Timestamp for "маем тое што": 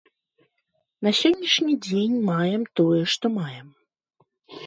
2.29-3.25